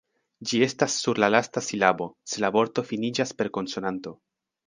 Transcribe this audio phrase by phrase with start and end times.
[0.51, 4.17] Ĝi estas sur la lasta silabo, se la vorto finiĝas per konsonanto.